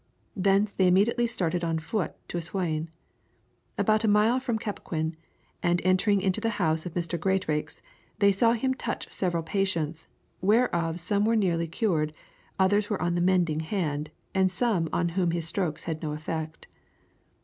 Thence 0.35 0.73
they 0.73 0.87
immediately 0.87 1.27
started 1.27 1.63
on 1.63 1.77
foot 1.77 2.15
to 2.29 2.37
Assaune. 2.39 2.87
About 3.77 4.03
a 4.03 4.07
mile 4.07 4.39
from 4.39 4.57
Cappoquin, 4.57 5.15
and 5.61 5.79
entering 5.85 6.21
into 6.21 6.41
the 6.41 6.49
house 6.57 6.87
of 6.87 6.95
Mr. 6.95 7.19
Greatrackes, 7.19 7.83
they 8.17 8.31
saw 8.31 8.53
him 8.53 8.73
touch 8.73 9.13
several 9.13 9.43
patients, 9.43 10.07
"whereof 10.41 10.99
some 10.99 11.23
were 11.23 11.35
nearly 11.35 11.67
cured, 11.67 12.15
others 12.57 12.89
were 12.89 12.99
on 12.99 13.13
the 13.13 13.21
mending 13.21 13.59
hand, 13.59 14.09
and 14.33 14.51
some 14.51 14.89
on 14.91 15.09
whom 15.09 15.29
his 15.29 15.45
strokes 15.45 15.83
had 15.83 16.01
no 16.01 16.13
effect." 16.13 16.65